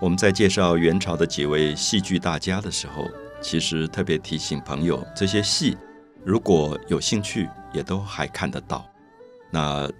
[0.00, 3.08] 我们在介绍元朝的几位戏剧大家的时候，
[3.40, 5.76] 其实特别提醒朋友，这些戏
[6.24, 8.86] 如果有兴趣，也都还看得到。
[9.50, 9.90] 那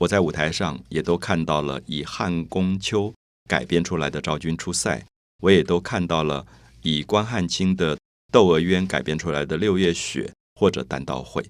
[0.00, 3.12] 我在舞台上也都看到了以汉宫秋
[3.48, 4.98] 改编出来的《昭君出塞》，
[5.42, 6.44] 我也都看到了
[6.82, 7.96] 以关汉卿的
[8.32, 10.22] 《窦娥冤》改编出来的《六月雪》
[10.60, 11.42] 或者《单刀会》。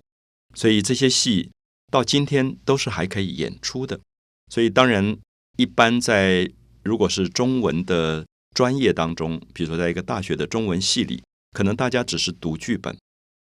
[0.55, 1.51] 所以这些戏
[1.91, 3.99] 到今天都是还可以演出的。
[4.53, 5.17] 所以当然，
[5.57, 6.51] 一般在
[6.85, 8.25] 如果是中文的
[8.55, 12.97] 专业当中，比如说在一个大学的中文系里，可能大家只是读剧本。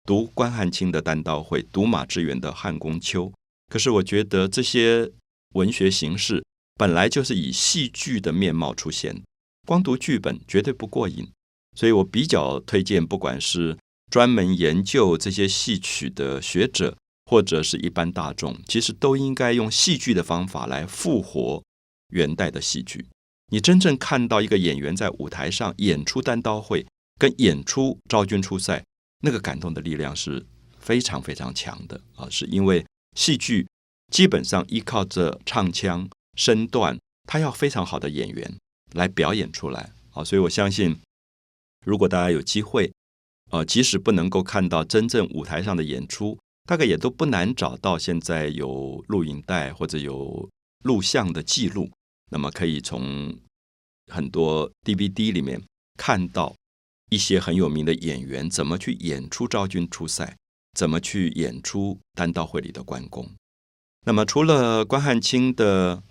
[0.05, 3.25] 读关汉卿的《单刀会》，读马致远的《汉宫秋》，
[3.69, 5.09] 可是我觉得这些
[5.53, 6.43] 文学形式
[6.75, 9.23] 本来就是以戏剧的面貌出现，
[9.65, 11.27] 光读剧本绝对不过瘾。
[11.75, 13.77] 所以我比较推荐，不管是
[14.11, 21.63] 专门研究这些戏曲的学者，或者是一般大众，其实都应该用戏剧的方法来复活
[22.09, 23.05] 元代的戏剧。
[23.53, 26.81] 你真正看到一个演员在舞台上演出《单刀会》，
[27.19, 28.79] 跟演出《昭君出塞》。
[29.19, 30.43] 那个感动的力量是
[30.79, 32.27] 非常非常强的啊！
[32.31, 32.83] 是因为
[33.15, 33.67] 戏剧
[34.11, 38.57] 基本上依靠着唱腔、身段，他要非常好的演员
[38.93, 40.23] 来表演出来啊！
[40.23, 40.97] 所以我相信，
[41.85, 42.91] 如果大家有机会，
[43.51, 50.49] 呃，即使不能够看到真正舞台上的演出，大概也都不难找到现在有录影带或者有
[50.83, 51.91] 录像的记录，
[52.33, 53.33] 那么可以从
[54.11, 55.61] 很多 DVD 里面
[55.95, 56.53] 看到。
[57.09, 60.35] 一些很有名的演员怎么去演出昭君出塞，
[60.73, 63.29] 怎么去演出单刀会里的关公？
[64.07, 66.01] 那么除了关汉卿的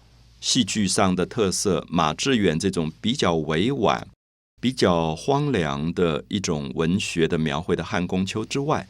[0.41, 4.07] 戏剧上的特色，马致远这种比较委婉、
[4.61, 8.87] 比较荒凉的一种文学的描绘的汉宫秋之外，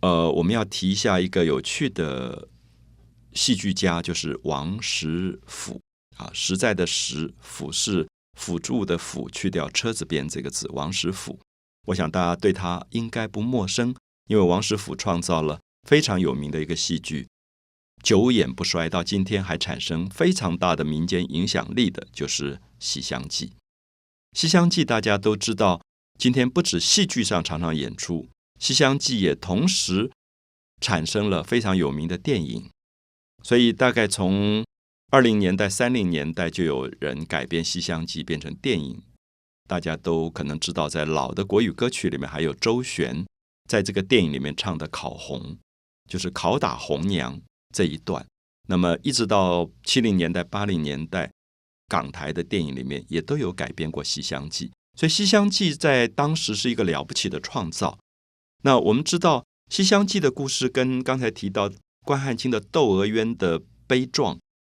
[0.00, 2.48] 呃，我们要提一下一个有趣的
[3.32, 5.80] 戏剧家，就是王实甫
[6.18, 8.06] 啊，实在的实，辅是。
[8.38, 11.40] 辅助的辅去掉车子边这个字，王实甫，
[11.86, 13.92] 我想大家对他应该不陌生，
[14.28, 17.26] 因为王实甫创造了非常有名的一个戏剧，
[18.00, 23.46] 久演不衰，到今天还产生非常大的民间影响力的，就是《西厢记》。
[24.34, 25.82] 《西厢记》大家都知道，
[26.16, 28.22] 今天不止戏剧上常常演出，
[28.60, 30.12] 《西厢记》也同时
[30.80, 32.70] 产生了非常有名的电影，
[33.42, 34.64] 所以大概从。
[35.10, 39.02] 二零年代、三零年代就有人改编《西厢记》变成电影，
[39.66, 43.24] 大家都可能知道，在老的国语歌曲里面，还有周璇
[43.66, 45.40] 在这个电影里面唱的《考红》，
[46.10, 47.40] 就是拷打红娘
[47.74, 48.26] 这一段。
[48.68, 51.32] 那么一直到七零年代、八零年代，
[51.86, 57.98] 港台的电影里面也都有改编过《西厢记》，所以《西厢记》在当时是一个了不起的创造。
[58.62, 61.70] 那我们知道，《西厢记》的故事跟刚才提到
[62.04, 64.38] 关汉卿的《窦娥冤》的悲壮。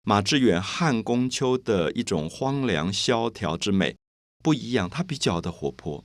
[0.09, 3.95] 马致远《汉宫秋》的一种荒凉萧条之美
[4.43, 6.03] 不一样，它比较的活泼，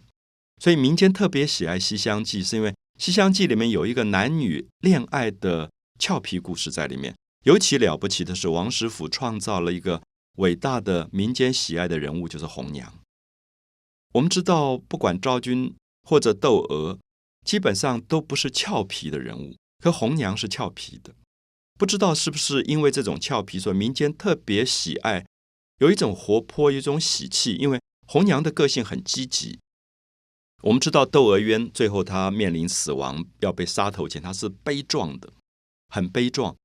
[0.62, 7.16] 所以民间特别喜爱《西厢记》，是因为《西厢记》里面有一个男女恋爱的俏皮故事在里面。
[7.46, 10.04] 尤其了不起的是，王实甫创造了一个
[10.36, 12.94] 伟大的民间喜爱的人物，就是红娘。
[14.16, 17.00] 我们知道，不管昭君或者窦娥，
[17.46, 21.16] 基本上都不是俏皮的人物，可红娘是俏皮的。
[21.78, 25.26] 不知道是不是因为这种俏皮，所以民间特别喜爱，
[25.80, 27.56] 有一种活泼，有一种喜气。
[27.56, 29.60] 因为红娘的个性很积极。
[30.64, 35.34] 我们知道窦娥冤最后她面临死亡，要被杀头前，她是悲壮的，
[35.90, 36.56] 很悲壮。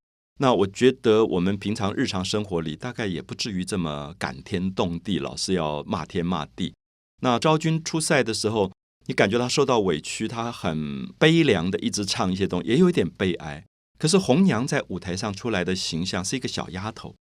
[0.41, 6.75] 那我觉得我们平常日常生活里，大概也不至于这么感天动地，老是要骂天骂地。
[7.23, 8.71] 那昭君出塞的时候，
[9.07, 13.65] 你感觉她受到委屈，她很悲凉的，一直唱一些东西，也有一点悲哀。
[13.99, 17.17] 可是红娘在舞台上出来的形象是一个小丫头，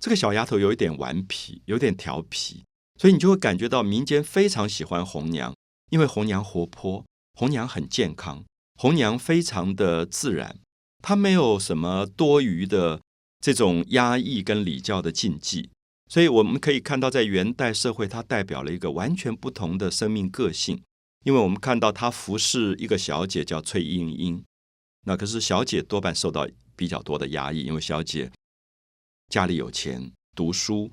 [0.00, 2.64] 这个小丫头有一点顽皮，有点调皮，
[2.98, 5.54] 所以你就会感觉到民间非常喜欢红娘，
[5.90, 7.04] 因为红娘活泼，
[7.34, 8.44] 红娘很健康，
[8.76, 10.56] 红娘非常的自然，
[11.02, 13.00] 她没有什么多余的
[13.40, 15.70] 这种压抑跟礼教的禁忌，
[16.08, 20.82] 所以我们可以看到，在元代社会，它代表了一个完全不同的生命个性，
[21.24, 24.44] 因为我们看到她服侍一个小姐叫翠莺莺。
[25.06, 28.30] 那可是小姐多半受到比较多的压抑，因为小姐
[29.28, 30.90] 家里有钱，读书，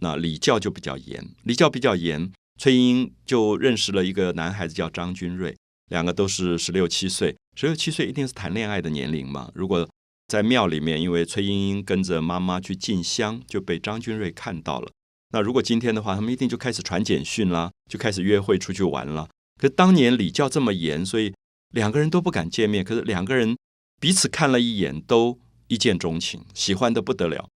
[0.00, 2.32] 那礼教就比较严，礼教比较严。
[2.58, 5.54] 崔莺就认识了一个男孩子叫张君瑞，
[5.90, 9.50] 两个都是十六七岁，十六七岁一定是谈恋爱的年龄嘛。
[9.54, 9.86] 如果
[10.28, 14.90] 在庙里面，因为崔莺莺跟着妈妈去进香，就被张君瑞看到了。
[15.32, 19.28] 那如果今天的话，他们一定就开始传简讯啦，就开始约会出去玩了。
[19.58, 21.34] 可当年礼教这么严，所以。
[21.74, 23.56] 两个人都不敢见面，可是两个人
[24.00, 27.48] 彼此看了一眼，都一见钟情，喜欢的不得了。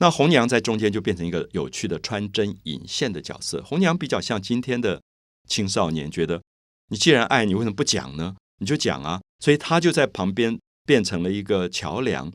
[0.00, 3.62] 那红娘在中间就变成一个有趣的穿针引线的角色。
[3.62, 5.00] 红娘比较像今天的
[5.48, 6.42] 青少年，觉得
[6.88, 8.34] 你既然爱你，为什么不讲呢？
[8.58, 9.20] 你就讲啊。
[9.38, 12.32] 所以她就在旁边变成了一个桥梁。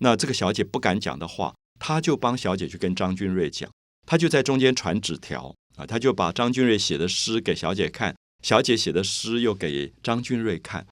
[0.00, 3.70] 那这个小姐不敢讲的话，她就帮小姐去跟张君瑞讲。
[4.06, 8.14] 她就在中间传纸条啊，她就把张君瑞写的诗给小姐看，
[8.44, 10.86] 小姐写的诗又给张君瑞看。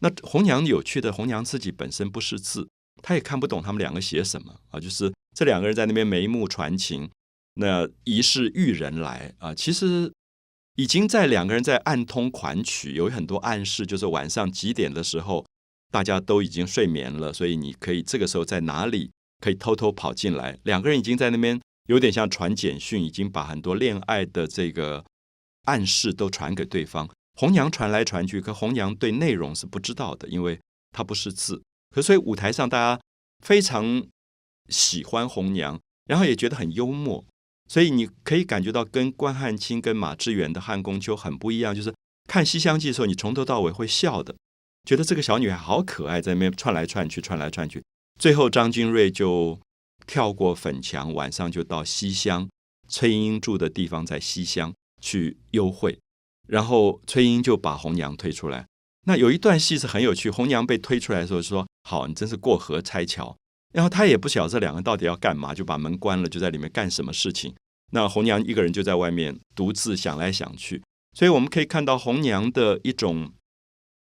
[0.00, 2.68] 那红娘有趣的，红娘自己本身不识字，
[3.00, 4.80] 她也看不懂他们两个写什么啊。
[4.80, 7.08] 就是这两个人在那边眉目传情，
[7.54, 9.54] 那疑是玉人来啊。
[9.54, 10.12] 其实
[10.74, 15.46] 已经在两个人在暗通款曲，有很多暗示，就是晚上几点的时候，
[15.92, 20.58] 大家都已经睡眠了，所以你可以这个时候在哪里可以偷偷跑进来。
[20.64, 25.04] 两个人已经在那边有点像传简讯，已经把很多恋爱的这个
[25.66, 27.08] 暗示都传给对方。
[27.38, 30.58] 红娘传来传去，可红娘对内容是不知道的，因为
[30.90, 31.62] 她不识字。
[31.94, 33.00] 可所以舞台上大家
[33.44, 34.04] 非常
[34.68, 37.24] 喜欢红娘，然后也觉得很幽默。
[37.68, 41.92] 所以你可以感觉到跟关汉卿跟马致远的汉宫秋很不一样，就是
[42.28, 44.34] 看《西厢记》的时候，你从头到尾会笑的，
[44.84, 47.82] 觉得这个小女孩好可爱，在那边窜来窜去，窜来窜去。
[48.18, 49.58] 最后张君瑞就
[50.06, 52.48] 跳过粉墙，晚上就到西厢，
[52.88, 54.72] 崔莺莺住的地方在西厢
[55.06, 55.96] 去幽会。
[56.48, 58.66] 然后崔英就把红娘推出来。
[59.06, 63.36] 那有一段戏是很有趣，红娘被推出来的时候说：“好，你真是过河拆桥。”
[63.72, 67.54] 然后他也不晓得这两个到底要干嘛，就把门关了，就在里面干什么事情。
[67.92, 70.82] 那红娘一个人就在外面独自想来想去。
[71.12, 73.32] 所以我们可以看到红娘的一种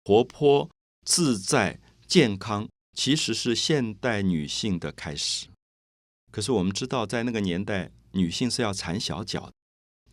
[0.05, 0.71] 活泼、
[1.05, 5.49] 自在、健康，其实是现代女性的开始。
[6.31, 9.53] 可是我们知道，在那个年代，女性是要缠小脚的，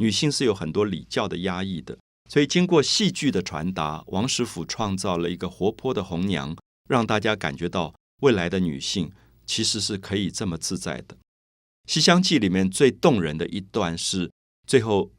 [0.01, 1.95] 女性是有很多礼教的压抑的。
[2.27, 6.57] 所以，经过戏剧的传达，王实甫创造了一个活泼的红娘，
[6.89, 9.11] 让大家感觉到未来的女性
[9.45, 11.15] 其实是可以这么自在的。
[11.85, 14.31] 《西厢记》里面最动人的一段是
[14.65, 15.11] 最后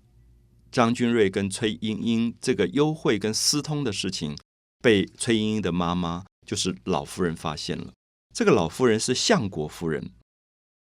[0.73, 4.37] 张君瑞跟崔莺莺这个幽会跟私通的事情，
[4.83, 7.93] 被崔莺莺的妈妈就是老夫人发现了。
[8.35, 10.11] 这个老夫人是相国夫人，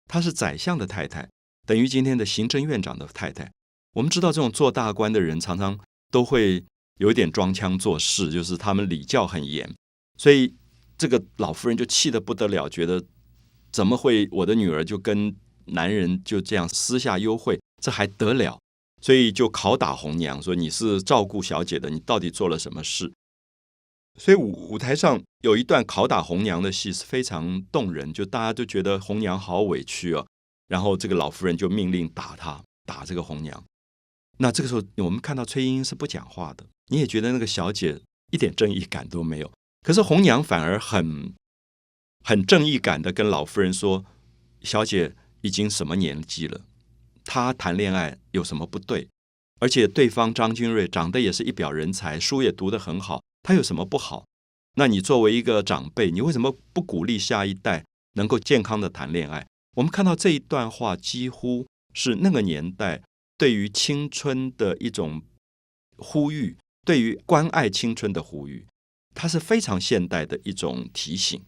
[0.08, 1.28] 她是宰相的太太，
[1.66, 3.50] 等于今天的行政院长的太太。
[3.98, 5.78] 我们知道，这种做大官的人常常。
[6.10, 6.64] 都会
[7.00, 9.70] 有一点装腔作势，就是他们礼教很严，
[10.18, 10.56] 所以
[10.98, 13.04] 这个老夫人就气得不得了，觉得
[13.74, 15.36] 怎么会我的女儿就跟
[15.66, 18.58] 男人就这样私下幽会，这还得了？
[19.02, 23.12] 所以就拷打红娘，说你是照顾小姐的，你到底做了什么事？
[24.18, 30.26] 所以舞舞台上有一段拷打红娘的戏是非常动人，就大家都觉得红娘好委屈哦，
[30.70, 33.62] 然后这个老夫人就命令打她，打这个红娘。
[34.40, 38.00] 那这个时候，我们看到崔莺莺是不讲话的，你也觉得那个小姐
[38.32, 39.52] 一点正义感都没有。
[39.82, 41.34] 可是红娘反而很
[42.24, 44.06] 很正义感的跟老夫人说
[44.62, 46.62] ：“小姐已经什么年纪了？
[47.26, 49.08] 她谈恋爱有什么不对？
[49.60, 54.26] 而且对方张君瑞长得也是一表人才，书也读得很好，他有什么不好？
[54.76, 59.48] 那你作为一个长辈，你为什么不鼓励下一代能够健康的谈恋爱？”
[59.78, 63.02] 我们看到这一段话，几乎是那个年代。
[63.38, 65.22] 对于青春的一种
[65.98, 68.66] 呼吁，对于关爱青春的呼吁，
[69.14, 71.40] 它是非常现代的一种提醒。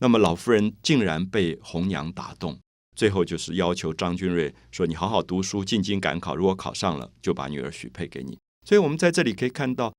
[0.00, 2.58] 那么老夫人竟然被红娘打动，
[2.96, 9.90] 最后就是要求张君瑞说：“你好好读书，进京赶考，如果考上了，就把女儿许配给你。”所以，我们在这里可以看到，《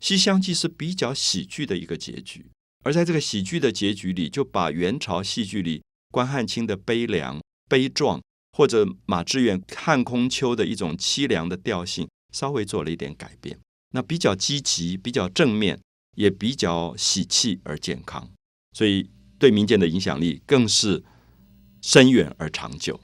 [0.00, 2.50] 西厢记》是比较喜剧的一个结局，
[2.84, 8.20] 而在这个喜剧的结局里，就把元朝戏剧里关汉卿的悲凉、悲壮。
[8.58, 13.56] 或者马致远《看空秋》的一种凄凉的调性，稍微做了一点改变，
[13.92, 15.78] 那比较积极、比较正面，
[16.16, 18.28] 也比较喜气而健康，
[18.72, 21.04] 所以对民间的影响力更是
[21.80, 23.00] 深远而长久。